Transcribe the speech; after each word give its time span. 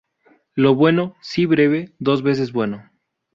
Lo 0.55 0.73
bueno, 0.73 1.15
si 1.21 1.45
breve, 1.45 1.93
dos 1.99 2.23
veces 2.23 2.51
bueno 2.53 2.89